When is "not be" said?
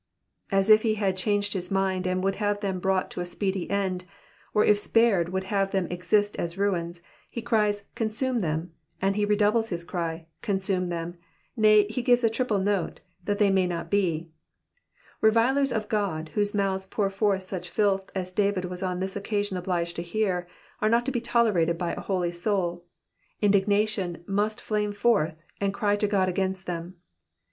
13.67-14.31